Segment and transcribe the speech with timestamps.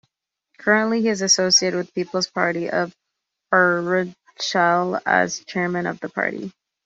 [0.57, 2.91] Currently he is associated with People's Party of
[3.53, 6.51] Arunachal as chairman of the party.